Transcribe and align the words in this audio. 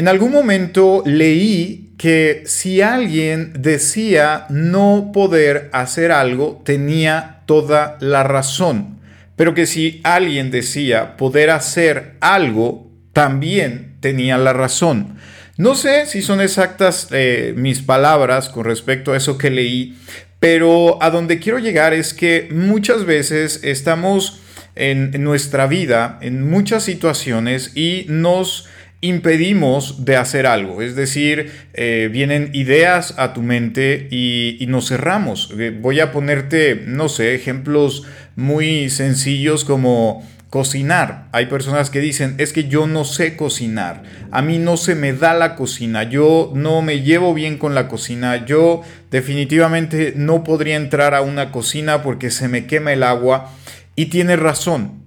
En 0.00 0.08
algún 0.08 0.32
momento 0.32 1.02
leí 1.04 1.92
que 1.98 2.44
si 2.46 2.80
alguien 2.80 3.52
decía 3.58 4.46
no 4.48 5.10
poder 5.12 5.68
hacer 5.74 6.10
algo, 6.10 6.62
tenía 6.64 7.42
toda 7.44 7.98
la 8.00 8.22
razón. 8.22 8.98
Pero 9.36 9.52
que 9.52 9.66
si 9.66 10.00
alguien 10.02 10.50
decía 10.50 11.18
poder 11.18 11.50
hacer 11.50 12.16
algo, 12.20 12.90
también 13.12 13.96
tenía 14.00 14.38
la 14.38 14.54
razón. 14.54 15.18
No 15.58 15.74
sé 15.74 16.06
si 16.06 16.22
son 16.22 16.40
exactas 16.40 17.08
eh, 17.10 17.52
mis 17.54 17.82
palabras 17.82 18.48
con 18.48 18.64
respecto 18.64 19.12
a 19.12 19.18
eso 19.18 19.36
que 19.36 19.50
leí, 19.50 19.98
pero 20.38 20.96
a 21.02 21.10
donde 21.10 21.40
quiero 21.40 21.58
llegar 21.58 21.92
es 21.92 22.14
que 22.14 22.48
muchas 22.50 23.04
veces 23.04 23.60
estamos 23.64 24.40
en, 24.76 25.22
nuestra 25.22 25.66
vida, 25.66 26.18
en 26.22 26.48
muchas 26.48 26.84
situaciones, 26.84 27.76
y 27.76 28.06
nos 28.08 28.66
impedimos 29.00 30.04
de 30.04 30.16
hacer 30.16 30.46
algo. 30.46 30.82
Es 30.82 30.96
decir, 30.96 31.50
eh, 31.74 32.08
vienen 32.12 32.50
ideas 32.52 33.14
a 33.18 33.32
tu 33.32 33.42
mente 33.42 34.08
y, 34.10 34.56
y, 34.60 34.66
nos 34.66 34.88
cerramos. 34.88 35.54
Eh, 35.58 35.76
voy 35.78 36.00
a 36.00 36.12
ponerte, 36.12 36.82
no 36.86 37.08
sé, 37.08 37.34
ejemplos 37.34 38.04
muy 38.36 38.90
sencillos 38.90 39.64
como 39.64 40.24
Cocinar. 40.50 41.28
Hay 41.30 41.46
personas 41.46 41.90
que 41.90 42.00
dicen, 42.00 42.34
es 42.38 42.52
que 42.52 42.64
yo 42.64 42.88
no 42.88 43.04
sé 43.04 43.36
cocinar. 43.36 44.02
A 44.32 44.42
mí 44.42 44.58
no 44.58 44.76
se 44.76 44.96
me 44.96 45.12
da 45.12 45.32
la 45.32 45.54
cocina. 45.54 46.02
Yo 46.02 46.50
no 46.56 46.82
me 46.82 47.02
llevo 47.02 47.34
bien 47.34 47.56
con 47.56 47.76
la 47.76 47.86
cocina. 47.86 48.44
Yo 48.46 48.82
definitivamente 49.12 50.12
no 50.16 50.42
podría 50.42 50.74
entrar 50.74 51.14
a 51.14 51.20
una 51.20 51.52
cocina 51.52 52.02
porque 52.02 52.32
se 52.32 52.48
me 52.48 52.66
quema 52.66 52.92
el 52.92 53.04
agua. 53.04 53.52
Y 53.94 54.06
tiene 54.06 54.34
razón. 54.34 55.04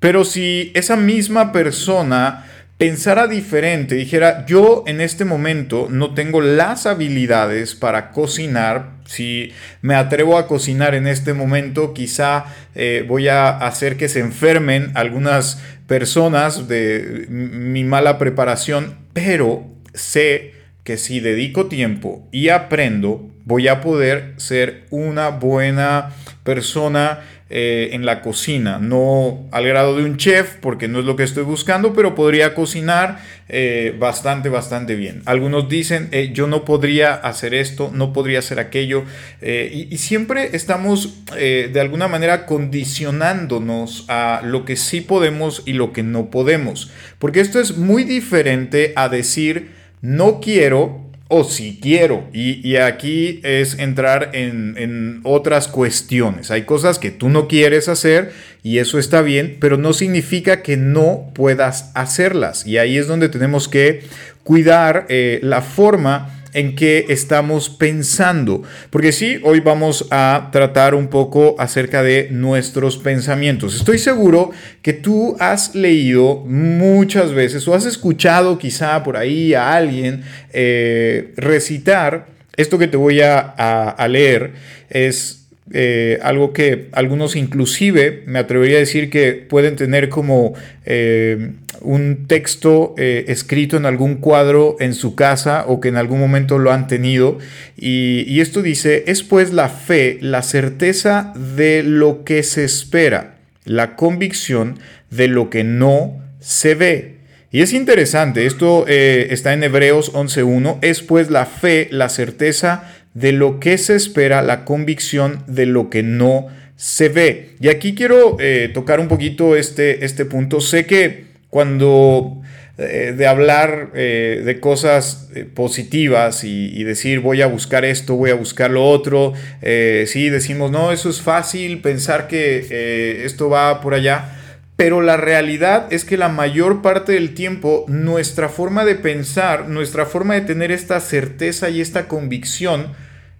Pero 0.00 0.24
si 0.24 0.72
esa 0.74 0.96
misma 0.96 1.52
persona 1.52 2.46
pensara 2.78 3.26
diferente, 3.26 3.94
dijera, 3.94 4.44
yo 4.46 4.84
en 4.86 5.00
este 5.00 5.24
momento 5.24 5.88
no 5.90 6.14
tengo 6.14 6.40
las 6.40 6.86
habilidades 6.86 7.74
para 7.74 8.10
cocinar, 8.10 8.96
si 9.06 9.52
me 9.80 9.94
atrevo 9.94 10.36
a 10.36 10.46
cocinar 10.46 10.94
en 10.94 11.06
este 11.06 11.32
momento, 11.32 11.94
quizá 11.94 12.44
eh, 12.74 13.04
voy 13.08 13.28
a 13.28 13.48
hacer 13.48 13.96
que 13.96 14.08
se 14.08 14.20
enfermen 14.20 14.90
algunas 14.94 15.62
personas 15.86 16.68
de 16.68 17.26
mi 17.30 17.84
mala 17.84 18.18
preparación, 18.18 18.96
pero 19.12 19.64
sé 19.94 20.52
que 20.84 20.98
si 20.98 21.20
dedico 21.20 21.66
tiempo 21.66 22.28
y 22.30 22.50
aprendo, 22.50 23.30
voy 23.44 23.68
a 23.68 23.80
poder 23.80 24.34
ser 24.36 24.84
una 24.90 25.30
buena 25.30 26.10
persona 26.44 27.20
eh, 27.48 27.90
en 27.92 28.04
la 28.04 28.22
cocina, 28.22 28.78
no 28.80 29.46
al 29.52 29.68
grado 29.68 29.96
de 29.96 30.04
un 30.04 30.16
chef, 30.16 30.54
porque 30.60 30.88
no 30.88 30.98
es 30.98 31.04
lo 31.04 31.14
que 31.14 31.22
estoy 31.22 31.44
buscando, 31.44 31.94
pero 31.94 32.16
podría 32.16 32.54
cocinar 32.54 33.20
eh, 33.48 33.94
bastante, 33.96 34.48
bastante 34.48 34.96
bien. 34.96 35.22
Algunos 35.26 35.68
dicen, 35.68 36.08
eh, 36.10 36.30
yo 36.32 36.48
no 36.48 36.64
podría 36.64 37.14
hacer 37.14 37.54
esto, 37.54 37.92
no 37.94 38.12
podría 38.12 38.40
hacer 38.40 38.58
aquello, 38.58 39.04
y, 39.40 39.86
y, 39.94 39.98
siempre 39.98 40.56
estamos 40.56 41.24
de 41.36 41.80
alguna 41.80 42.08
manera 42.08 42.46
condicionándonos 42.46 44.06
a 44.08 44.40
lo 44.42 44.64
que 44.64 44.74
sí 44.74 45.00
podemos 45.00 45.62
y 45.66 45.74
lo 45.74 45.92
que 45.92 46.02
no 46.02 46.30
podemos, 46.30 46.90
porque 47.20 47.40
esto 47.40 47.60
es 47.60 47.76
muy 47.76 48.02
diferente 48.02 48.92
a 48.96 49.08
decir, 49.08 49.70
no 50.02 50.40
quiero 50.40 51.05
o 51.28 51.44
si 51.44 51.78
quiero. 51.80 52.28
Y, 52.32 52.76
aquí 52.76 53.40
es 53.42 53.78
entrar 53.78 54.30
en, 54.34 55.20
otras 55.24 55.68
cuestiones. 55.68 56.50
Hay 56.50 56.62
cosas 56.62 56.98
que 56.98 57.10
tú 57.10 57.28
no 57.28 57.48
quieres 57.48 57.88
hacer 57.88 58.32
y 58.62 58.78
eso 58.78 58.98
está 58.98 59.22
bien, 59.22 59.56
pero 59.60 59.76
no 59.76 59.92
significa 59.92 60.62
que 60.62 60.76
no 60.76 61.30
puedas 61.34 61.90
hacerlas. 61.94 62.66
Y 62.66 62.78
ahí 62.78 62.96
es 62.96 63.06
donde 63.06 63.28
tenemos 63.28 63.68
que 63.68 64.02
cuidar 64.44 65.06
eh, 65.08 65.40
la 65.42 65.62
forma 65.62 66.45
en 66.56 66.74
qué 66.74 67.06
estamos 67.10 67.68
pensando. 67.68 68.62
Porque 68.90 69.12
sí, 69.12 69.38
hoy 69.44 69.60
vamos 69.60 70.06
a 70.10 70.48
tratar 70.50 70.94
un 70.94 71.08
poco 71.08 71.54
acerca 71.58 72.02
de 72.02 72.28
nuestros 72.30 72.96
pensamientos. 72.96 73.76
Estoy 73.76 73.98
seguro 73.98 74.50
que 74.82 74.94
tú 74.94 75.36
has 75.38 75.74
leído 75.74 76.42
muchas 76.46 77.32
veces 77.32 77.68
o 77.68 77.74
has 77.74 77.84
escuchado 77.84 78.58
quizá 78.58 79.04
por 79.04 79.18
ahí 79.18 79.52
a 79.52 79.74
alguien 79.74 80.24
eh, 80.52 81.34
recitar 81.36 82.26
esto 82.56 82.78
que 82.78 82.88
te 82.88 82.96
voy 82.96 83.20
a 83.20 84.06
leer. 84.08 84.54
Es 84.88 85.45
eh, 85.72 86.20
algo 86.22 86.52
que 86.52 86.90
algunos 86.92 87.34
inclusive 87.34 88.22
me 88.26 88.38
atrevería 88.38 88.76
a 88.76 88.80
decir 88.80 89.10
que 89.10 89.32
pueden 89.32 89.74
tener 89.74 90.08
como 90.08 90.54
eh, 90.84 91.54
un 91.80 92.28
texto 92.28 92.94
eh, 92.96 93.24
escrito 93.26 93.76
en 93.76 93.84
algún 93.84 94.16
cuadro 94.16 94.76
en 94.78 94.94
su 94.94 95.16
casa 95.16 95.64
o 95.66 95.80
que 95.80 95.88
en 95.88 95.96
algún 95.96 96.20
momento 96.20 96.58
lo 96.58 96.70
han 96.70 96.86
tenido. 96.86 97.38
Y, 97.76 98.40
esto 98.40 98.62
dice, 98.62 99.04
es 99.08 99.24
pues 99.24 99.52
la 99.52 99.68
fe, 99.68 100.18
la 100.20 100.42
certeza 100.42 101.32
de 101.56 101.82
lo 101.82 102.22
que 102.22 102.44
se 102.44 102.62
espera, 102.64 103.38
la 103.64 103.96
convicción 103.96 104.78
de 105.10 105.26
lo 105.26 105.50
que 105.50 105.64
no 105.64 106.22
se 106.38 106.76
ve. 106.76 107.16
Y 107.50 107.62
es 107.62 107.72
interesante, 107.72 108.46
esto 108.46 108.86
está 108.86 109.52
en 109.52 109.64
Hebreos 109.64 110.12
11.1, 110.12 110.78
es 110.82 111.00
pues 111.02 111.30
la 111.30 111.46
fe, 111.46 111.88
la 111.90 112.08
certeza 112.08 112.95
de 113.16 113.32
lo 113.32 113.60
que 113.60 113.78
se 113.78 113.96
espera, 113.96 114.42
la 114.42 114.66
convicción 114.66 115.42
de 115.46 115.64
lo 115.64 115.88
que 115.88 116.02
no 116.02 116.48
se 116.76 117.08
ve. 117.08 117.52
Y 117.60 117.68
aquí 117.68 117.94
quiero 117.94 118.36
eh, 118.38 118.70
tocar 118.74 119.00
un 119.00 119.08
poquito 119.08 119.56
este, 119.56 120.04
este 120.04 120.26
punto. 120.26 120.60
Sé 120.60 120.84
que 120.84 121.24
cuando 121.48 122.42
eh, 122.76 123.14
de 123.16 123.26
hablar 123.26 123.92
eh, 123.94 124.42
de 124.44 124.60
cosas 124.60 125.30
positivas 125.54 126.44
y, 126.44 126.84
decir 126.84 127.20
voy 127.20 127.40
a 127.40 127.46
buscar 127.46 127.86
esto, 127.86 128.16
voy 128.16 128.28
a 128.28 128.34
buscar 128.34 128.70
lo 128.70 128.84
otro, 128.84 129.32
sí 129.62 130.28
decimos 130.28 130.70
no, 130.70 130.92
eso 130.92 131.08
es 131.08 131.22
fácil, 131.22 131.80
pensar 131.80 132.28
que 132.28 133.24
esto 133.24 133.48
va 133.48 133.80
por 133.80 133.94
allá. 133.94 134.32
Pero 134.76 135.00
la 135.00 135.16
realidad 135.16 135.86
es 135.90 136.04
que 136.04 136.18
la 136.18 136.28
mayor 136.28 136.82
parte 136.82 137.12
del 137.12 137.32
tiempo 137.32 137.86
nuestra 137.88 138.50
forma 138.50 138.84
de 138.84 138.94
pensar, 138.94 139.70
nuestra 139.70 140.04
forma 140.04 140.34
de 140.34 140.42
tener 140.42 140.70
esta 140.70 141.00
certeza 141.00 141.70
y 141.70 141.80
esta 141.80 142.08
convicción, 142.08 142.94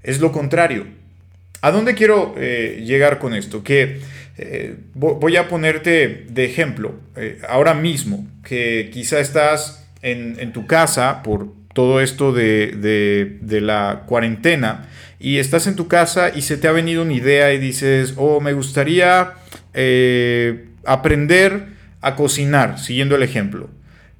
es 0.06 0.20
lo 0.20 0.32
contrario. 0.32 0.86
¿A 1.60 1.72
dónde 1.72 1.94
quiero 1.94 2.34
eh, 2.38 2.82
llegar 2.86 3.18
con 3.18 3.34
esto? 3.34 3.64
Que 3.64 4.00
eh, 4.38 4.76
voy 4.94 5.36
a 5.36 5.48
ponerte 5.48 6.26
de 6.28 6.44
ejemplo 6.44 6.94
eh, 7.16 7.40
ahora 7.48 7.74
mismo, 7.74 8.26
que 8.44 8.88
quizá 8.92 9.18
estás 9.18 9.84
en, 10.00 10.52
tu 10.52 10.66
casa 10.66 11.22
por 11.24 11.48
todo 11.74 12.00
esto 12.00 12.32
de, 12.32 13.38
de, 13.40 13.60
la 13.60 14.04
cuarentena 14.06 14.88
y 15.18 15.38
estás 15.38 15.66
en 15.66 15.74
tu 15.74 15.88
casa 15.88 16.30
y 16.34 16.42
se 16.42 16.56
te 16.56 16.68
ha 16.68 16.72
venido 16.72 17.02
una 17.02 17.14
idea 17.14 17.52
y 17.52 17.58
dices, 17.58 18.14
oh, 18.16 18.40
me 18.40 18.52
gustaría 18.52 19.32
aprender 20.84 21.66
a 22.00 22.14
cocinar, 22.14 22.78
siguiendo 22.78 23.16
el 23.16 23.24
ejemplo, 23.24 23.68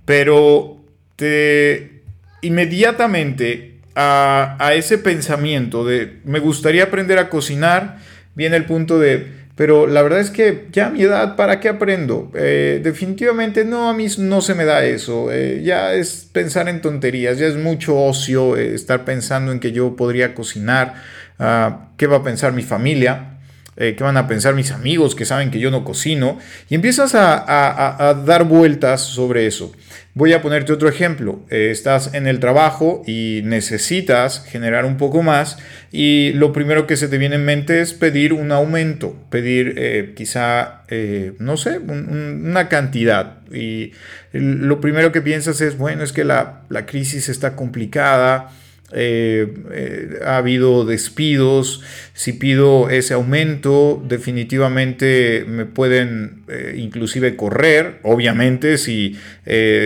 pero 0.05 0.81
te 1.15 2.03
inmediatamente 2.43 3.76
a, 3.97 4.73
ese 4.75 4.99
pensamiento 4.99 5.85
de 5.85 6.19
me 6.25 6.39
gustaría 6.39 6.85
aprender 6.85 7.19
a 7.19 7.31
cocinar, 7.31 7.99
viene 8.35 8.57
el 8.57 8.67
punto 8.67 8.99
de, 8.99 9.27
pero 9.55 9.87
la 9.87 10.03
verdad 10.03 10.21
es 10.21 10.31
que 10.31 10.69
ya 10.71 10.89
a 10.89 10.91
mi 10.91 11.01
edad, 11.01 11.35
¿para 11.35 11.61
qué 11.61 11.71
aprendo? 11.71 12.31
Eh, 12.35 12.81
definitivamente 12.85 13.65
no, 13.65 13.89
a 13.89 13.95
mí 13.95 14.07
no 14.19 14.43
se 14.43 14.55
me 14.55 14.67
da 14.67 14.85
eso. 14.85 15.33
Eh, 15.33 15.63
ya 15.65 15.95
es 15.95 16.29
pensar 16.31 16.69
en 16.69 16.83
tonterías, 16.83 17.39
ya 17.39 17.47
es 17.47 17.57
mucho 17.57 17.99
ocio 17.99 18.57
eh, 18.57 18.75
estar 18.75 19.07
pensando 19.07 19.51
en 19.51 19.61
que 19.61 19.73
yo 19.73 19.97
podría 19.97 20.35
cocinar. 20.35 20.95
Ah, 21.39 21.89
¿Qué 21.97 22.07
va 22.07 22.19
a 22.19 22.23
pensar 22.23 22.53
mi 22.53 22.63
familia? 22.63 23.33
¿Qué 23.77 23.99
van 24.01 24.17
a 24.17 24.27
pensar 24.27 24.55
mis 24.55 24.71
amigos 24.71 25.15
que 25.15 25.27
saben 25.27 25.51
que 25.51 25.59
yo 25.59 25.71
no 25.71 25.85
cocino? 25.85 26.39
Y 26.71 26.75
empiezas 26.75 27.15
a 27.15 28.23
dar 28.25 28.45
vueltas 28.45 29.03
sobre 29.03 29.47
eso. 29.47 29.71
Voy 30.17 30.33
a 30.33 30.41
ponerte 30.41 30.73
otro 30.73 30.89
ejemplo. 30.89 31.45
Eh, 31.51 31.69
estás 31.71 32.15
en 32.15 32.27
el 32.27 32.41
trabajo 32.41 33.03
y 33.07 33.43
necesitas 33.45 34.43
generar 34.47 34.87
un 34.87 34.97
poco 34.97 35.23
más 35.23 35.59
y 35.93 36.33
lo 36.33 36.55
primero 36.55 36.87
que 36.87 36.97
se 36.97 37.09
te 37.09 37.19
viene 37.19 37.35
en 37.35 37.45
mente 37.45 37.83
es 37.83 37.93
pedir 37.93 38.33
un 38.33 38.51
aumento, 38.51 39.15
pedir 39.29 39.75
eh, 39.77 40.15
quizá, 40.17 40.85
eh, 40.89 41.35
no 41.39 41.59
sé, 41.59 41.81
una 41.81 42.71
cantidad. 42.71 43.41
Y 43.53 43.93
lo 44.33 44.81
primero 44.81 45.13
que 45.13 45.21
piensas 45.21 45.61
es, 45.61 45.77
bueno, 45.77 46.03
es 46.03 46.15
que 46.15 46.25
la, 46.25 46.63
la 46.71 46.87
crisis 46.87 47.29
está 47.29 47.55
complicada 47.55 48.49
eh, 48.93 49.53
eh, 49.73 50.21
ha 50.25 50.37
habido 50.37 50.85
despidos, 50.85 51.83
si 52.15 52.33
pido 52.35 52.89
ese 52.89 53.15
aumento 53.15 54.01
definitivamente 54.07 55.45
me 55.49 55.65
pueden 55.65 56.45
eh, 56.47 56.77
inclusive 56.79 57.35
correr, 57.35 57.99
obviamente 58.05 58.79
si 58.79 59.19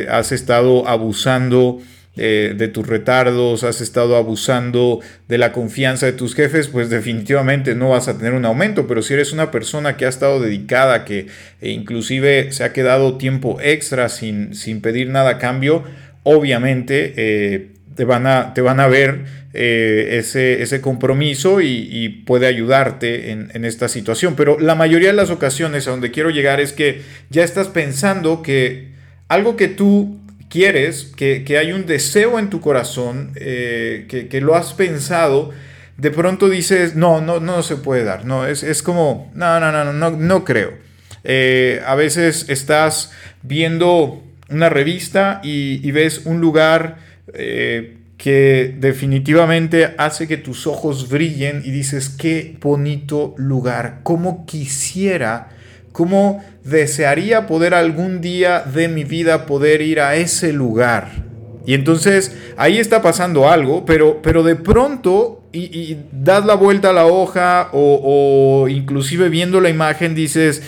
has 0.08 0.32
estado 0.32 0.87
abusando 0.87 1.81
de 2.14 2.69
tus 2.69 2.87
retardos, 2.87 3.64
has 3.64 3.81
estado 3.81 4.17
abusando 4.17 5.00
de 5.29 5.38
la 5.38 5.53
confianza 5.53 6.05
de 6.05 6.12
tus 6.12 6.35
jefes, 6.35 6.69
pues 6.69 6.91
definitivamente 6.91 7.75
no 7.75 7.91
vas 7.91 8.08
a 8.08 8.19
tener 8.19 8.35
un 8.35 8.44
aumento, 8.44 8.87
pero 8.87 9.00
si 9.00 9.14
eres 9.14 9.32
una 9.32 9.50
persona 9.50 9.96
que 9.96 10.05
ha 10.05 10.11
estado 10.11 10.38
dedicada, 10.38 11.06
que 11.06 11.29
inclusive 11.62 12.53
se 12.53 12.64
ha 12.64 12.75
quedado 12.75 13.17
tiempo 13.17 13.58
extra 13.62 14.11
sin, 14.11 14.55
sin 14.55 14.82
pedir 14.82 15.08
nada 15.08 15.31
a 15.31 15.38
cambio, 15.38 15.85
obviamente 16.23 17.80
te, 17.95 18.05
van 18.05 18.27
a, 18.27 18.55
te 18.55 18.61
van 18.61 18.81
a 18.81 18.87
ver 18.87 19.25
eh, 19.53 20.19
ese, 20.19 20.63
ese, 20.63 20.81
compromiso 20.81 21.61
y, 21.61 22.23
puede 22.27 22.47
ayudarte 22.47 23.31
en, 23.33 23.65
esta 23.65 23.89
situación. 23.89 24.35
Pero 24.37 24.59
la 24.59 24.75
mayoría 24.75 25.09
de 25.09 25.17
las 25.17 25.31
ocasiones 25.31 25.87
a 25.87 25.91
donde 25.91 26.11
quiero 26.11 26.31
llegar 26.31 26.61
es 26.61 26.73
que 26.73 27.03
ya 27.31 27.45
estás 27.45 27.69
pensando 27.69 28.43
que 28.43 28.91
algo 29.29 29.57
que 29.57 29.69
tú 29.69 30.19
quieres, 30.49 31.13
que, 31.17 31.45
hay 31.59 31.73
un 31.73 31.87
deseo 31.87 32.39
en 32.39 32.51
tu 32.51 32.61
corazón, 32.61 33.33
eh, 33.37 34.07
que, 34.31 34.41
lo 34.41 34.55
has 34.57 34.75
pensado, 34.75 35.51
de 35.97 36.11
pronto 36.11 36.49
dices, 36.49 36.97
no, 36.97 37.21
no, 37.21 37.41
no 37.41 37.63
se 37.63 37.77
puede 37.77 38.05
dar. 38.05 38.25
No, 38.25 38.47
es, 38.47 38.63
es 38.63 38.83
como, 38.83 39.31
no, 39.35 39.61
no, 39.61 39.73
no, 39.73 39.93
no, 39.93 40.11
no 40.11 40.45
creo. 40.45 40.91
Eh, 41.25 41.83
a 41.87 41.95
veces 41.95 42.49
estás 42.49 43.13
viendo 43.43 44.23
una 44.49 44.69
revista 44.69 45.41
y, 45.43 45.91
ves 45.93 46.23
un 46.25 46.41
lugar 46.41 46.99
que 47.32 48.77
definitivamente 48.79 49.94
hace 49.97 50.29
que 50.29 50.37
tus 50.37 50.67
ojos 50.67 51.09
brillen 51.09 51.62
y 51.65 51.71
dices, 51.71 52.11
qué 52.11 52.56
bonito 52.61 53.35
lugar, 53.38 54.00
cómo 54.03 54.44
quisiera, 54.44 55.49
cómo 55.93 56.44
desearía 56.62 57.47
poder 57.47 57.73
algún 57.73 58.21
día 58.21 58.61
de 58.61 58.88
mi 58.88 59.05
vida 59.05 59.47
poder 59.47 59.81
ir 59.81 60.00
a 60.00 60.17
ese 60.17 60.53
lugar. 60.53 61.31
Y 61.65 61.73
entonces 61.73 62.37
ahí 62.59 62.79
está 62.79 63.00
pasando 63.00 63.49
algo, 63.49 63.87
pero, 63.87 64.21
pero 64.21 64.43
de 64.43 64.56
pronto, 64.56 65.44
y, 65.53 65.97
das 66.12 66.44
la 66.44 66.56
vuelta 66.56 66.91
a 66.91 66.93
la 66.93 67.06
hoja 67.06 67.71
o, 67.73 68.62
o 68.65 68.69
inclusive 68.69 69.31
viendo 69.31 69.62
la 69.62 69.71
imagen 69.71 70.15
dices, 70.15 70.62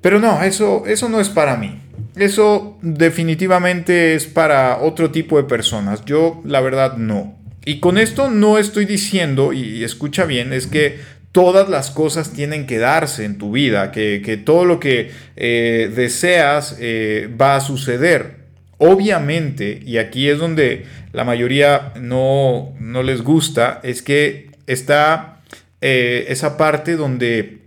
pero 0.00 0.18
no, 0.18 0.42
eso, 0.42 0.84
eso 0.86 1.08
no 1.08 1.20
es 1.20 1.28
para 1.28 1.56
mí. 1.56 1.78
Eso 2.16 2.78
definitivamente 2.82 4.14
es 4.14 4.26
para 4.26 4.78
otro 4.78 5.10
tipo 5.10 5.36
de 5.36 5.44
personas. 5.44 6.04
Yo 6.04 6.42
la 6.44 6.60
verdad 6.60 6.96
no. 6.96 7.38
Y 7.64 7.78
con 7.78 7.98
esto 7.98 8.30
no 8.30 8.58
estoy 8.58 8.86
diciendo, 8.86 9.52
y 9.52 9.84
escucha 9.84 10.24
bien, 10.24 10.52
es 10.52 10.66
que 10.66 10.98
todas 11.32 11.68
las 11.68 11.90
cosas 11.90 12.32
tienen 12.32 12.66
que 12.66 12.78
darse 12.78 13.24
en 13.24 13.38
tu 13.38 13.52
vida, 13.52 13.92
que, 13.92 14.42
todo 14.44 14.64
lo 14.64 14.80
que 14.80 15.10
eh, 15.36 15.90
deseas 15.94 16.76
eh, 16.80 17.28
va 17.40 17.56
a 17.56 17.60
suceder. 17.60 18.40
Obviamente, 18.78 19.80
y 19.84 19.98
aquí 19.98 20.28
es 20.28 20.38
donde 20.38 20.86
la 21.12 21.24
mayoría 21.24 21.92
no, 22.00 22.74
no 22.80 23.02
les 23.02 23.22
gusta, 23.22 23.80
es 23.82 24.02
que 24.02 24.50
está 24.66 25.42
eh, 25.80 26.26
esa 26.28 26.56
parte 26.56 26.96
donde 26.96 27.58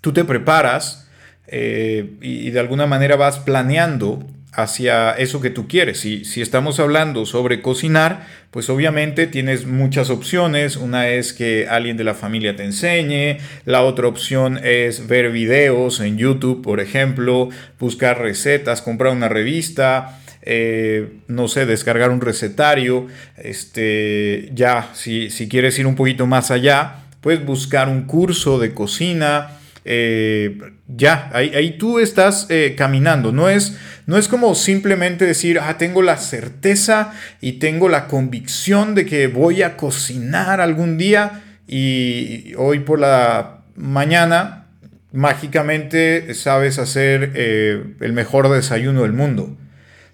tú 0.00 0.12
te 0.12 0.24
preparas, 0.24 1.01
eh, 1.46 2.14
y, 2.20 2.50
de 2.50 2.60
alguna 2.60 2.86
manera 2.86 3.16
vas 3.16 3.38
planeando 3.38 4.24
hacia 4.52 5.12
eso 5.12 5.40
que 5.40 5.50
tú 5.50 5.66
quieres. 5.66 6.00
Si, 6.00 6.24
si 6.24 6.42
estamos 6.42 6.78
hablando 6.78 7.24
sobre 7.26 7.62
cocinar, 7.62 8.26
pues 8.50 8.68
obviamente 8.68 9.26
tienes 9.26 9.66
muchas 9.66 10.10
opciones. 10.10 10.76
Una 10.76 11.08
es 11.08 11.32
que 11.32 11.66
alguien 11.68 11.96
de 11.96 12.04
la 12.04 12.14
familia 12.14 12.54
te 12.54 12.64
enseñe, 12.64 13.38
la 13.64 13.82
otra 13.82 14.08
opción 14.08 14.60
es 14.62 15.06
ver 15.08 15.30
videos 15.30 16.00
en 16.00 16.18
YouTube, 16.18 16.62
por 16.62 16.80
ejemplo, 16.80 17.48
buscar 17.78 18.20
recetas, 18.20 18.82
comprar 18.82 19.12
una 19.12 19.28
revista. 19.28 20.18
Eh, 20.44 21.18
no 21.28 21.46
sé, 21.46 21.66
descargar 21.66 22.10
un 22.10 22.20
recetario, 22.20 23.06
este, 23.36 24.50
ya, 24.52 24.90
si, 24.92 25.30
si 25.30 25.48
quieres 25.48 25.78
ir 25.78 25.86
un 25.86 25.94
poquito 25.94 26.26
más 26.26 26.50
allá, 26.50 27.04
puedes 27.20 27.44
buscar 27.46 27.88
un 27.88 28.02
curso 28.02 28.58
de 28.58 28.74
cocina, 28.74 29.60
eh, 29.84 30.58
ya, 30.86 31.30
ahí, 31.32 31.76
tú 31.78 31.98
estás 31.98 32.46
eh, 32.50 32.74
caminando. 32.76 33.32
No 33.32 33.48
es, 33.48 33.76
no 34.06 34.16
es 34.16 34.28
como 34.28 34.54
simplemente 34.54 35.26
decir, 35.26 35.58
ah, 35.60 35.78
tengo 35.78 36.02
la 36.02 36.16
certeza 36.18 37.12
y 37.40 37.54
tengo 37.54 37.88
la 37.88 38.06
convicción 38.06 38.94
de 38.94 39.06
que 39.06 39.26
voy 39.26 39.62
a 39.62 39.76
cocinar 39.76 40.60
algún 40.60 40.98
día 40.98 41.42
y 41.66 42.54
hoy 42.56 42.80
por 42.80 43.00
la 43.00 43.62
mañana 43.74 44.66
mágicamente 45.12 46.32
sabes 46.34 46.78
hacer 46.78 47.32
eh, 47.34 47.82
el 48.00 48.12
mejor 48.12 48.48
desayuno 48.48 49.02
del 49.02 49.12
mundo. 49.12 49.56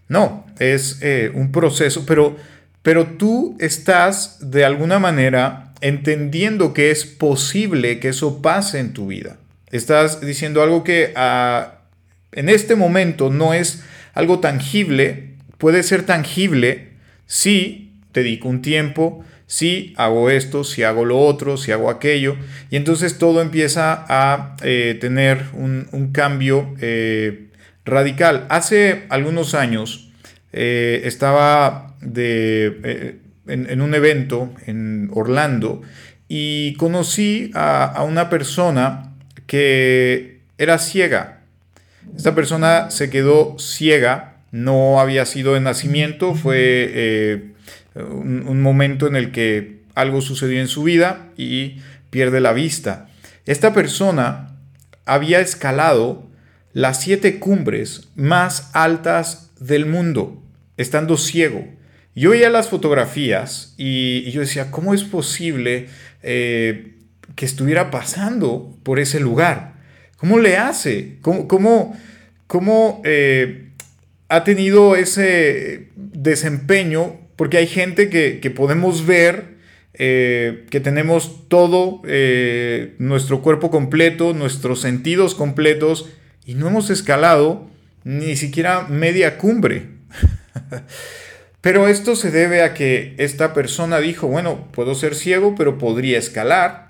No, 0.09 0.47
es 0.59 1.01
un 1.35 1.53
proceso, 1.53 2.07
pero, 2.07 2.37
pero 2.83 3.07
tú 3.19 3.59
estás 3.61 4.39
de 4.51 4.65
alguna 4.65 4.99
manera 4.99 5.75
entendiendo 5.83 6.73
que 6.73 6.91
es 6.91 7.05
posible 7.05 8.01
que 8.01 8.09
eso 8.09 8.41
pase 8.41 8.79
en 8.79 8.95
tu 8.95 9.09
vida. 9.09 9.37
Estás 9.71 10.21
diciendo 10.21 10.63
algo 10.63 10.85
que 10.85 11.13
ah, 11.17 11.81
en 12.33 12.49
este 12.49 12.75
momento 12.75 13.31
no 13.31 13.55
es 13.55 13.85
algo 14.15 14.41
tangible, 14.41 15.35
puede 15.59 15.83
ser 15.83 16.05
tangible 16.05 16.89
si 17.27 17.93
dedico 18.13 18.49
un 18.49 18.63
tiempo, 18.63 19.25
si 19.47 19.95
hago 19.97 20.31
esto, 20.31 20.65
si 20.65 20.83
hago 20.83 21.05
lo 21.05 21.19
otro, 21.19 21.57
si 21.57 21.73
hago 21.73 21.91
aquello, 21.91 22.37
y 22.71 22.77
entonces 22.77 23.19
todo 23.19 23.41
empieza 23.41 24.05
a 24.09 24.57
eh, 24.63 24.97
tener 25.01 25.45
un, 25.53 26.11
cambio 26.13 26.75
eh, 26.81 27.49
radical. 27.85 28.47
Hace 28.51 29.07
algunos 29.09 29.55
años 29.55 30.11
eh, 30.53 31.03
estaba 31.05 31.97
de, 32.01 33.19
en, 33.47 33.81
un 33.81 33.95
evento 33.95 34.53
en 34.67 35.11
Orlando 35.15 35.83
y 36.29 36.75
conocí 36.75 37.51
a, 37.55 37.85
a 37.85 38.03
una 38.05 38.29
persona 38.29 39.08
que 39.49 40.43
era 40.59 40.79
ciega. 40.79 41.41
Esta 42.17 42.37
persona 42.37 42.91
se 42.91 43.11
quedó 43.11 43.59
ciega, 43.59 44.37
no 44.53 45.01
había 45.01 45.27
sido 45.27 45.55
de 45.55 45.61
nacimiento, 45.61 46.35
fue 46.35 46.91
eh, 46.95 47.53
un, 47.97 48.61
momento 48.61 49.09
en 49.09 49.17
el 49.17 49.33
que 49.33 49.81
algo 49.95 50.21
sucedió 50.21 50.61
en 50.61 50.69
su 50.69 50.85
vida 50.85 51.31
y 51.37 51.79
pierde 52.11 52.41
la 52.41 52.53
vista. 52.53 53.09
Esta 53.47 53.73
persona 53.73 54.55
había 55.07 55.41
escalado 55.41 56.29
las 56.73 57.01
siete 57.01 57.39
cumbres 57.39 58.09
más 58.15 58.71
altas 58.75 59.51
del 59.59 59.87
mundo, 59.87 60.43
estando 60.77 61.17
ciego. 61.17 61.67
Yo 62.15 62.31
veía 62.31 62.51
las 62.51 62.69
fotografías 62.69 63.75
y, 63.79 64.31
yo 64.31 64.43
decía, 64.43 64.71
¿cómo 64.71 64.93
es 64.93 65.05
posible 65.05 65.89
eh, 66.23 66.98
que 67.35 67.45
estuviera 67.45 67.91
pasando 67.91 68.77
por 68.83 68.99
ese 68.99 69.21
lugar. 69.21 69.75
¿Cómo 70.17 70.39
le 70.39 70.57
hace? 70.57 71.19
¿Cómo, 71.21 71.47
cómo, 72.47 73.03
eh, 73.05 73.69
ha 74.29 74.45
tenido 74.45 74.97
ese 74.97 75.91
desempeño? 75.95 77.17
Porque 77.37 77.59
hay 77.59 77.69
gente 77.69 78.11
que, 78.11 78.51
podemos 78.51 79.07
ver 79.07 79.59
eh, 79.95 80.67
que 80.71 80.81
tenemos 80.81 81.49
todo 81.49 82.03
eh, 82.05 82.95
nuestro 82.99 83.43
cuerpo 83.43 83.71
completo, 83.71 84.35
nuestros 84.35 84.81
sentidos 84.81 85.35
completos, 85.37 86.09
y 86.45 86.55
no 86.55 86.67
hemos 86.67 86.91
escalado 86.91 87.71
ni 88.03 88.35
siquiera 88.35 88.89
media 88.89 89.39
cumbre. 89.39 89.87
Pero 91.61 91.89
esto 91.89 92.17
se 92.17 92.31
debe 92.31 92.63
a 92.63 92.73
que 92.75 93.15
esta 93.19 93.53
persona 93.53 94.01
dijo, 94.01 94.27
bueno, 94.27 94.69
puedo 94.73 94.95
ser 94.95 95.15
ciego, 95.15 95.55
pero 95.57 95.77
podría 95.77 96.17
escalar 96.17 96.88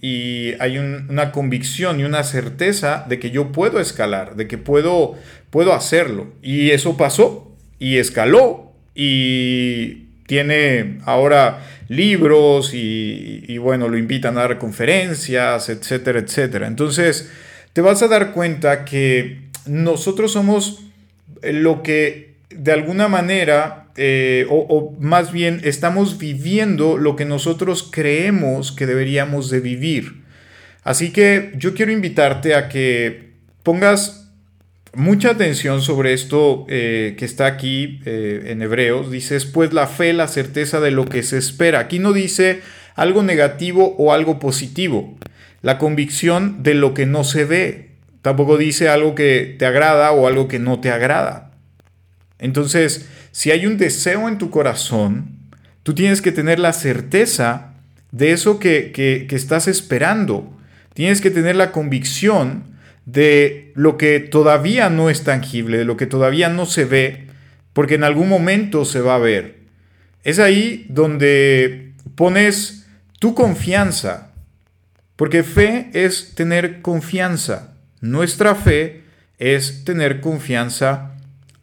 y 0.00 0.52
hay 0.60 0.78
una 0.78 1.32
convicción 1.32 2.00
y 2.00 2.04
una 2.04 2.22
certeza 2.22 3.04
de 3.08 3.18
que 3.18 3.30
yo 3.30 3.52
puedo 3.52 3.80
escalar, 3.80 4.36
de 4.36 4.46
que 4.46 4.58
puedo, 4.58 5.14
puedo 5.50 5.72
hacerlo. 5.72 6.28
Y 6.42 6.70
eso 6.70 6.96
pasó 6.96 7.50
y 7.78 7.96
escaló 7.96 8.72
y 8.94 10.06
tiene 10.26 10.98
ahora 11.04 11.62
libros 11.88 12.72
y, 12.74 13.58
bueno, 13.58 13.88
lo 13.88 13.96
invitan 13.96 14.36
a 14.36 14.42
dar 14.42 14.58
conferencias, 14.58 15.68
etcétera, 15.68 16.18
etcétera. 16.18 16.66
Entonces, 16.66 17.30
te 17.72 17.80
vas 17.80 18.02
a 18.02 18.08
dar 18.08 18.32
cuenta 18.32 18.84
que 18.84 19.42
nosotros 19.66 20.32
somos 20.32 20.82
lo 21.42 21.82
que 21.82 22.34
de 22.50 22.72
alguna 22.72 23.08
manera 23.08 23.85
eh, 23.96 24.46
o, 24.50 24.94
más 25.00 25.32
bien 25.32 25.60
estamos 25.64 26.18
viviendo 26.18 26.98
lo 26.98 27.16
que 27.16 27.24
nosotros 27.24 27.88
creemos 27.90 28.72
que 28.72 28.86
deberíamos 28.86 29.50
de 29.50 29.60
vivir. 29.60 30.24
Así 30.84 31.12
que 31.12 31.52
yo 31.56 31.74
quiero 31.74 31.92
invitarte 31.92 32.54
a 32.54 32.68
que 32.68 33.32
pongas 33.62 34.30
mucha 34.94 35.30
atención 35.30 35.82
sobre 35.82 36.12
esto 36.12 36.64
eh, 36.68 37.16
que 37.18 37.24
está 37.24 37.46
aquí 37.46 38.00
eh, 38.04 38.44
en 38.46 38.62
Hebreos. 38.62 39.10
Dice, 39.10 39.38
pues 39.52 39.72
la 39.72 39.86
fe, 39.86 40.12
la 40.12 40.28
certeza 40.28 40.80
de 40.80 40.90
lo 40.90 41.06
que 41.06 41.22
se 41.22 41.38
espera. 41.38 41.80
Aquí 41.80 41.98
no 41.98 42.12
dice 42.12 42.60
algo 42.94 43.22
negativo 43.22 43.94
o 43.98 44.12
algo 44.12 44.38
positivo. 44.38 45.16
La 45.62 45.78
convicción 45.78 46.62
de 46.62 46.74
lo 46.74 46.94
que 46.94 47.06
no 47.06 47.24
se 47.24 47.44
ve. 47.44 47.90
Tampoco 48.22 48.56
dice 48.56 48.88
algo 48.88 49.14
que 49.14 49.54
te 49.58 49.66
agrada 49.66 50.12
o 50.12 50.26
algo 50.26 50.48
que 50.48 50.58
no 50.58 50.80
te 50.80 50.90
agrada. 50.90 51.45
Entonces, 52.38 53.08
si 53.32 53.50
hay 53.50 53.66
un 53.66 53.78
deseo 53.78 54.28
en 54.28 54.38
tu 54.38 54.50
corazón, 54.50 55.36
tú 55.82 55.94
tienes 55.94 56.20
que 56.20 56.32
tener 56.32 56.58
la 56.58 56.72
certeza 56.72 57.72
de 58.12 58.32
eso 58.32 58.58
que, 58.58 59.26
estás 59.30 59.68
esperando. 59.68 60.52
Tienes 60.94 61.20
que 61.20 61.30
tener 61.30 61.56
la 61.56 61.72
convicción 61.72 62.64
de 63.04 63.72
lo 63.74 63.96
que 63.96 64.20
todavía 64.20 64.90
no 64.90 65.10
es 65.10 65.22
tangible, 65.22 65.78
de 65.78 65.84
lo 65.84 65.96
que 65.96 66.06
todavía 66.06 66.48
no 66.48 66.66
se 66.66 66.84
ve, 66.84 67.26
porque 67.72 67.94
en 67.94 68.04
algún 68.04 68.28
momento 68.28 68.84
se 68.84 69.00
va 69.00 69.16
a 69.16 69.18
ver. 69.18 69.56
Es 70.24 70.38
ahí 70.38 70.86
donde 70.88 71.92
pones 72.14 72.86
tu 73.20 73.34
confianza, 73.34 74.32
porque 75.14 75.42
fe 75.42 75.90
es 75.92 76.34
tener 76.34 76.82
confianza. 76.82 77.74
Nuestra 78.00 78.54
fe 78.54 79.02
es 79.38 79.84
tener 79.84 80.20
confianza 80.20 81.15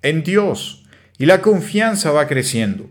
en 0.03 0.23
Dios. 0.23 0.85
Y 1.17 1.25
la 1.25 1.41
confianza 1.41 2.11
va 2.11 2.27
creciendo, 2.27 2.89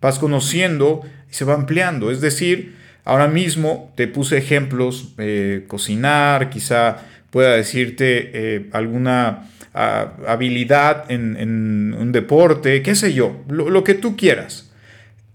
vas 0.00 0.18
conociendo 0.18 1.02
y 1.30 1.34
se 1.34 1.44
va 1.44 1.54
ampliando. 1.54 2.10
Es 2.10 2.20
decir, 2.20 2.76
ahora 3.04 3.28
mismo 3.28 3.92
te 3.96 4.08
puse 4.08 4.38
ejemplos, 4.38 5.14
eh, 5.18 5.64
cocinar, 5.68 6.50
quizá 6.50 6.96
pueda 7.30 7.56
decirte 7.56 8.30
eh, 8.32 8.70
alguna 8.72 9.50
ah, 9.74 10.14
habilidad 10.26 11.10
en, 11.10 11.94
un 11.94 12.12
deporte, 12.12 12.82
qué 12.82 12.94
sé 12.94 13.12
yo, 13.12 13.44
lo, 13.48 13.70
lo 13.70 13.84
que 13.84 13.94
tú 13.94 14.16
quieras. 14.16 14.70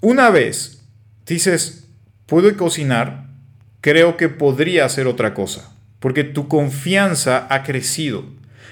Una 0.01 0.29
vez 0.29 0.81
dices, 1.25 1.87
puedo 2.25 2.55
cocinar, 2.55 3.27
creo 3.81 4.17
que 4.17 4.29
podría 4.29 4.85
hacer 4.85 5.07
otra 5.07 5.33
cosa, 5.33 5.71
porque 5.99 6.23
tu 6.23 6.47
confianza 6.47 7.47
ha 7.49 7.63
crecido. 7.63 8.23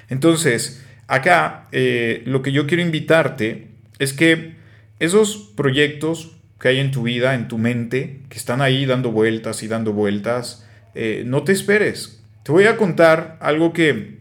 Entonces, 0.09 0.83
acá 1.07 1.67
eh, 1.71 2.21
lo 2.25 2.41
que 2.41 2.51
yo 2.51 2.67
quiero 2.67 2.83
invitarte 2.83 3.69
es 3.99 4.13
que 4.13 4.55
esos 4.99 5.51
proyectos 5.55 6.37
que 6.59 6.69
hay 6.69 6.79
en 6.79 6.91
tu 6.91 7.03
vida, 7.03 7.35
en 7.35 7.47
tu 7.47 7.57
mente, 7.57 8.21
que 8.29 8.37
están 8.37 8.61
ahí 8.61 8.85
dando 8.85 9.11
vueltas 9.11 9.63
y 9.63 9.67
dando 9.67 9.93
vueltas, 9.93 10.67
eh, 10.95 11.23
no 11.25 11.43
te 11.43 11.51
esperes. 11.51 12.23
Te 12.43 12.51
voy 12.51 12.65
a 12.65 12.77
contar 12.77 13.37
algo 13.41 13.73
que 13.73 14.17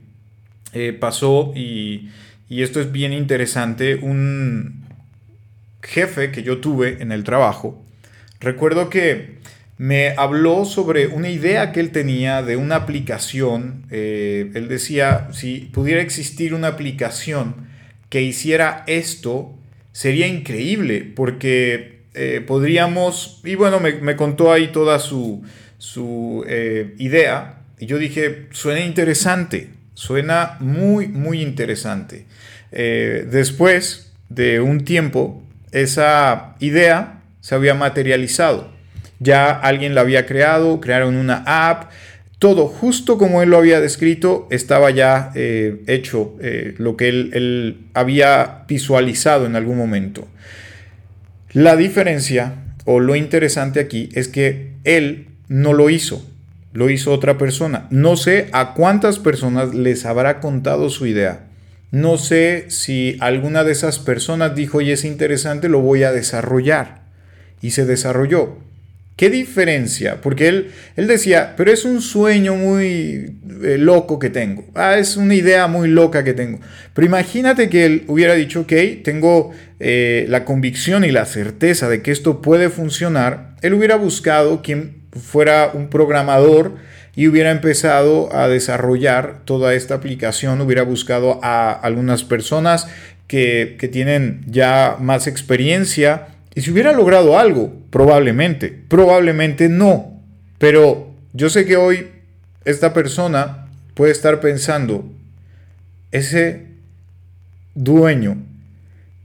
eh, 0.72 0.92
pasó 0.92 1.52
y, 1.54 2.10
y 2.48 2.62
esto 2.62 2.80
es 2.80 2.92
bien 2.92 3.12
interesante. 3.12 3.96
Un 3.96 4.84
jefe 5.82 6.30
que 6.30 6.42
yo 6.42 6.58
tuve 6.58 7.00
en 7.00 7.12
el 7.12 7.24
trabajo, 7.24 7.84
recuerdo 8.40 8.90
que 8.90 9.38
me 9.78 10.14
habló 10.16 10.64
sobre 10.64 11.06
una 11.06 11.28
idea 11.28 11.72
que 11.72 11.80
él 11.80 11.90
tenía 11.90 12.42
de 12.42 12.56
una 12.56 12.76
aplicación. 12.76 13.84
Eh, 13.90 14.50
él 14.54 14.68
decía, 14.68 15.28
si 15.32 15.70
pudiera 15.72 16.00
existir 16.00 16.54
una 16.54 16.68
aplicación 16.68 17.68
que 18.08 18.22
hiciera 18.22 18.84
esto, 18.86 19.54
sería 19.92 20.26
increíble 20.26 21.12
porque 21.14 22.00
eh, 22.14 22.42
podríamos, 22.46 23.42
y 23.44 23.54
bueno, 23.54 23.80
me, 23.80 24.16
contó 24.16 24.52
ahí 24.52 24.68
toda 24.68 24.98
su, 24.98 25.42
su 25.76 26.44
eh, 26.48 26.94
idea, 26.98 27.60
y 27.78 27.84
yo 27.84 27.98
dije, 27.98 28.46
suena 28.52 28.80
interesante, 28.80 29.70
suena 29.92 30.56
muy, 30.60 31.08
muy 31.08 31.42
interesante. 31.42 32.24
después 32.70 34.12
de 34.30 34.60
un 34.60 34.84
tiempo, 34.84 35.42
esa 35.72 36.56
idea 36.60 37.22
se 37.40 37.54
había 37.54 37.74
materializado 37.74 38.75
ya 39.18 39.50
alguien 39.50 39.94
la 39.94 40.02
había 40.02 40.26
creado, 40.26 40.80
crearon 40.80 41.16
una 41.16 41.42
app, 41.46 41.90
todo 42.38 42.68
justo 42.68 43.16
como 43.16 43.42
él 43.42 43.50
lo 43.50 43.56
había 43.56 43.80
descrito, 43.80 44.46
estaba 44.50 44.90
ya 44.90 45.32
eh, 45.34 45.82
hecho 45.86 46.36
eh, 46.40 46.74
lo 46.76 46.96
que 46.96 47.08
él, 47.08 47.86
había 47.94 48.64
visualizado 48.68 49.46
en 49.46 49.56
algún 49.56 49.78
momento. 49.78 50.28
La 51.52 51.76
diferencia 51.76 52.54
o 52.84 53.00
lo 53.00 53.16
interesante 53.16 53.80
aquí 53.80 54.10
es 54.12 54.28
que 54.28 54.72
él 54.84 55.28
no 55.48 55.72
lo 55.72 55.88
hizo, 55.88 56.24
lo 56.74 56.90
hizo 56.90 57.12
otra 57.12 57.38
persona. 57.38 57.86
No 57.90 58.16
sé 58.16 58.48
a 58.52 58.74
cuántas 58.74 59.18
personas 59.18 59.74
les 59.74 60.04
habrá 60.04 60.40
contado 60.40 60.90
su 60.90 61.06
idea. 61.06 61.46
No 61.90 62.18
sé 62.18 62.66
si 62.68 63.16
alguna 63.20 63.64
de 63.64 63.72
esas 63.72 63.98
personas 63.98 64.54
dijo, 64.54 64.78
oye, 64.78 64.92
es 64.92 65.04
interesante, 65.04 65.70
lo 65.70 65.80
voy 65.80 66.02
a 66.02 66.12
desarrollar. 66.12 67.06
Y 67.62 67.70
se 67.70 67.86
desarrolló. 67.86 68.58
¿Qué 69.16 69.30
diferencia? 69.30 70.20
Porque 70.20 70.48
él, 70.48 70.72
él 70.94 71.06
decía, 71.06 71.54
pero 71.56 71.72
es 71.72 71.86
un 71.86 72.02
sueño 72.02 72.54
muy 72.54 73.38
eh, 73.62 73.78
loco 73.78 74.18
que 74.18 74.28
tengo. 74.28 74.66
Ah, 74.74 74.98
es 74.98 75.16
una 75.16 75.34
idea 75.34 75.66
muy 75.68 75.88
loca 75.88 76.22
que 76.22 76.34
tengo. 76.34 76.60
Pero 76.92 77.06
imagínate 77.06 77.70
que 77.70 77.86
él 77.86 78.04
hubiera 78.08 78.34
dicho, 78.34 78.60
ok, 78.60 78.72
tengo 79.02 79.52
eh, 79.80 80.26
la 80.28 80.44
convicción 80.44 81.02
y 81.02 81.12
la 81.12 81.24
certeza 81.24 81.88
de 81.88 82.02
que 82.02 82.10
esto 82.10 82.42
puede 82.42 82.68
funcionar. 82.68 83.56
Él 83.62 83.72
hubiera 83.72 83.96
buscado 83.96 84.60
quien 84.60 84.96
fuera 85.12 85.70
un 85.72 85.88
programador 85.88 86.74
y 87.14 87.26
hubiera 87.26 87.50
empezado 87.50 88.28
a 88.36 88.48
desarrollar 88.48 89.40
toda 89.46 89.72
esta 89.72 89.94
aplicación, 89.94 90.60
hubiera 90.60 90.82
buscado 90.82 91.40
a 91.42 91.72
algunas 91.72 92.22
personas 92.22 92.86
que, 93.28 93.76
que 93.78 93.88
tienen 93.88 94.42
ya 94.46 94.98
más 95.00 95.26
experiencia 95.26 96.35
y 96.56 96.62
si 96.62 96.70
hubiera 96.70 96.92
logrado 96.92 97.38
algo, 97.38 97.70
probablemente, 97.90 98.70
probablemente 98.88 99.68
no. 99.68 100.22
Pero 100.56 101.14
yo 101.34 101.50
sé 101.50 101.66
que 101.66 101.76
hoy 101.76 102.08
esta 102.64 102.94
persona 102.94 103.68
puede 103.92 104.10
estar 104.10 104.40
pensando, 104.40 105.04
ese 106.12 106.68
dueño 107.74 108.38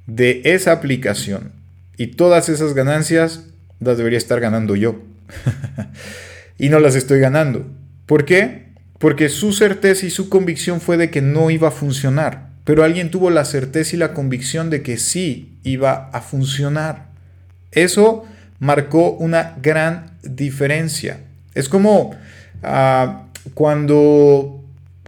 de 0.08 0.42
esa 0.44 0.74
aplicación 0.74 1.54
y 1.96 2.08
todas 2.08 2.50
esas 2.50 2.74
ganancias 2.74 3.46
las 3.80 3.98
debería 3.98 4.18
estar 4.18 4.42
ganando 4.42 4.76
yo. 4.76 5.02
y 6.58 6.68
no 6.68 6.82
las 6.82 6.96
estoy 6.96 7.22
ganando. 7.22 7.66
¿Por 8.08 8.26
qué? 8.26 8.74
Porque 9.00 9.30
su 9.30 9.54
certeza 9.54 10.06
y 10.06 10.10
su 10.10 10.28
convicción 10.28 10.82
fue 10.82 10.98
de 10.98 11.10
que 11.10 11.22
no 11.22 11.50
iba 11.50 11.70
a 11.70 11.72
funcionar. 11.72 12.50
Pero 12.66 12.84
alguien 12.84 13.10
tuvo 13.10 13.30
la 13.30 13.46
certeza 13.46 13.96
y 13.96 14.00
la 14.00 14.14
convicción 14.14 14.70
de 14.70 14.84
que 14.84 14.98
sí 14.98 15.58
iba 15.64 16.10
a 16.10 16.20
funcionar. 16.20 17.11
Eso 17.72 18.26
marcó 18.60 19.12
una 19.12 19.56
gran 19.62 20.12
diferencia. 20.24 21.20
Es 21.56 21.70
como 21.70 22.16
ah, 22.64 23.28
cuando 23.54 24.62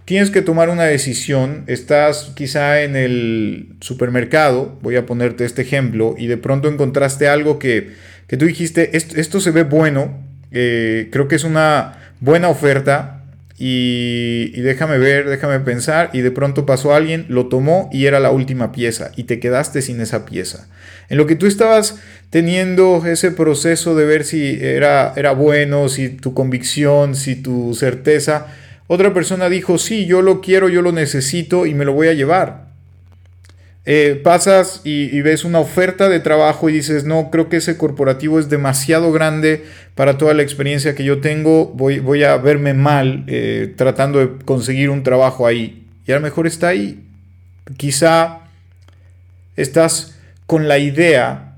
tienes 0.05 0.32
que 0.32 0.41
tomar 0.41 0.70
una 0.70 0.84
decisión, 0.84 1.63
estás 1.67 2.32
quizá 2.36 2.82
en 2.82 2.96
el 2.96 3.75
supermercado, 3.79 4.77
voy 4.82 4.96
a 4.96 5.05
ponerte 5.05 5.46
este 5.46 5.62
ejemplo, 5.62 6.15
y 6.17 6.27
de 6.27 6.38
pronto 6.38 6.67
encontraste 6.67 7.27
algo 7.27 7.60
que, 7.60 7.91
que 8.27 8.38
tú 8.38 8.46
dijiste, 8.46 8.98
esto, 8.98 9.39
se 9.39 9.51
ve 9.51 9.63
bueno, 9.63 10.20
eh, 10.51 11.10
creo 11.12 11.27
que 11.27 11.36
es 11.36 11.43
una 11.43 11.98
buena 12.20 12.50
oferta, 12.50 13.22
y, 13.65 14.60
déjame 14.60 14.98
ver, 14.98 15.29
déjame 15.29 15.58
pensar, 15.62 16.10
y 16.12 16.20
de 16.20 16.32
pronto 16.32 16.65
pasó 16.65 16.93
alguien, 16.93 17.25
lo 17.29 17.48
tomó 17.48 17.89
y 17.93 18.08
era 18.08 18.20
la 18.20 18.29
última 18.29 18.74
pieza, 18.74 19.12
y 19.15 19.24
te 19.24 19.39
quedaste 19.39 19.82
sin 19.82 20.01
esa 20.01 20.25
pieza. 20.25 20.67
En 21.08 21.15
lo 21.15 21.27
que 21.27 21.38
tú 21.38 21.46
estabas 21.46 21.98
teniendo 22.29 23.01
ese 23.05 23.32
proceso 23.32 23.96
de 23.96 24.03
ver 24.03 24.25
si 24.25 24.58
era, 24.60 25.13
era 25.15 25.32
bueno, 25.32 25.88
si 25.88 26.10
tu 26.10 26.34
convicción, 26.34 27.15
si 27.15 27.38
tu 27.38 27.74
certeza, 27.74 28.48
otra 28.88 29.13
persona 29.13 29.48
dijo, 29.48 29.77
sí, 29.77 30.05
yo 30.08 30.22
lo 30.22 30.41
quiero, 30.41 30.67
yo 30.67 30.82
lo 30.82 30.91
necesito 30.91 31.65
y 31.65 31.74
me 31.74 31.86
lo 31.86 31.93
voy 31.93 32.10
a 32.10 32.13
llevar. 32.13 32.72
Eh, 33.85 34.21
pasas 34.23 34.79
y, 34.85 35.21
ves 35.21 35.43
una 35.43 35.59
oferta 35.59 36.07
de 36.07 36.21
trabajo 36.21 36.69
y 36.69 36.73
dices, 36.73 37.03
no, 37.03 37.29
creo 37.31 37.49
que 37.49 37.57
ese 37.57 37.77
corporativo 37.77 38.39
es 38.39 38.49
demasiado 38.49 39.11
grande 39.11 39.65
para 39.93 40.17
toda 40.17 40.33
la 40.33 40.41
experiencia 40.41 40.95
que 40.95 41.03
yo 41.03 41.19
tengo, 41.19 41.67
voy, 41.67 41.99
voy 41.99 42.23
a 42.23 42.37
verme 42.37 42.73
mal 42.73 43.25
eh, 43.27 43.73
tratando 43.75 44.19
de 44.19 44.45
conseguir 44.45 44.89
un 44.89 45.03
trabajo 45.03 45.45
ahí. 45.45 45.85
Y 46.07 46.13
a 46.13 46.15
lo 46.15 46.21
mejor 46.21 46.47
está 46.47 46.69
ahí. 46.69 47.03
Quizá 47.75 48.39
estás 49.57 50.17
con 50.45 50.69
la 50.69 50.77
idea 50.77 51.57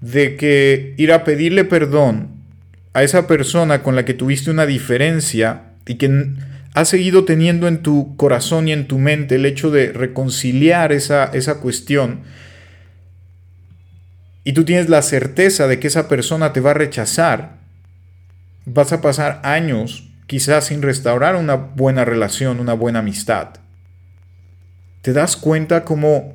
de 0.00 0.36
que 0.36 0.94
ir 0.98 1.12
a 1.12 1.24
pedirle 1.24 1.64
perdón 1.64 2.28
a 2.92 3.02
esa 3.02 3.26
persona 3.26 3.82
con 3.82 3.96
la 3.96 4.04
que 4.04 4.14
tuviste 4.14 4.50
una 4.50 4.66
diferencia 4.66 5.62
y 5.86 5.94
que 5.94 6.08
has 6.74 6.88
seguido 6.88 7.24
teniendo 7.24 7.68
en 7.68 7.82
tu 7.82 8.16
corazón 8.16 8.68
y 8.68 8.72
en 8.72 8.86
tu 8.86 8.98
mente 8.98 9.36
el 9.36 9.46
hecho 9.46 9.70
de 9.70 9.92
reconciliar 9.92 10.92
esa, 10.92 11.26
esa 11.26 11.60
cuestión. 11.60 12.22
Y 14.44 14.54
tú 14.54 14.64
tienes 14.64 14.88
la 14.88 15.02
certeza 15.02 15.66
de 15.66 15.78
que 15.78 15.88
esa 15.88 16.08
persona 16.08 16.52
te 16.52 16.60
va 16.60 16.70
a 16.70 16.74
rechazar, 16.74 17.58
vas 18.64 18.92
a 18.92 19.00
pasar 19.00 19.40
años 19.44 20.08
quizás 20.26 20.66
sin 20.66 20.82
restaurar 20.82 21.36
una 21.36 21.56
buena 21.56 22.04
relación, 22.04 22.58
una 22.58 22.72
buena 22.72 23.00
amistad. 23.00 23.48
¿Te 25.02 25.12
das 25.12 25.36
cuenta 25.36 25.84
cómo 25.84 26.34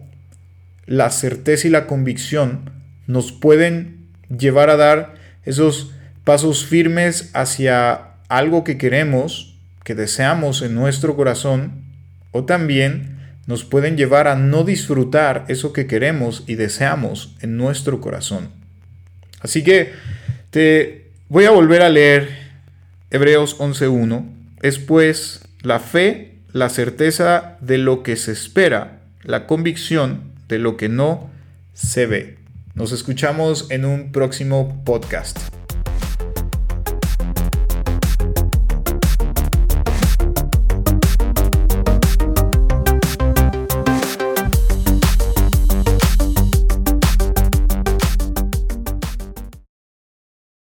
la 0.85 1.09
certeza 1.09 1.67
y 1.67 1.71
la 1.71 1.87
convicción 1.87 2.71
nos 3.07 3.31
pueden 3.31 4.07
llevar 4.29 4.69
a 4.69 4.77
dar 4.77 5.15
esos 5.45 5.93
pasos 6.23 6.65
firmes 6.65 7.31
hacia 7.33 8.13
algo 8.29 8.63
que 8.63 8.77
queremos, 8.77 9.56
que 9.87 9.95
deseamos 9.95 10.63
en 10.63 10.75
nuestro 10.75 11.15
corazón, 11.15 11.85
o 12.31 12.43
también 12.43 13.19
nos 13.45 13.63
pueden 13.63 13.95
llevar 13.95 14.27
a 14.27 14.35
no 14.35 14.65
disfrutar 14.65 15.45
eso 15.47 15.71
que 15.71 15.87
queremos 15.87 16.43
y 16.45 16.55
deseamos 16.55 17.37
en 17.39 17.55
nuestro 17.55 18.01
corazón. 18.01 18.49
Así 19.39 19.63
que 19.63 19.93
te 20.49 21.11
voy 21.29 21.45
a 21.45 21.51
volver 21.51 21.83
a 21.83 21.89
leer 21.89 22.27
Hebreos 23.11 23.57
11.1. 23.59 24.25
Es 24.61 24.77
pues 24.77 25.47
la 25.61 25.79
fe, 25.79 26.33
la 26.51 26.67
certeza 26.67 27.55
de 27.61 27.77
lo 27.77 28.03
que 28.03 28.17
se 28.17 28.33
espera, 28.33 28.99
la 29.23 29.47
convicción 29.47 30.33
de 30.49 30.59
lo 30.59 30.75
que 30.75 30.89
no 30.89 31.29
se 31.73 32.07
ve. 32.07 32.39
Nos 32.75 32.91
escuchamos 32.91 33.71
en 33.71 33.85
un 33.85 34.11
próximo 34.11 34.83
podcast. 34.83 35.56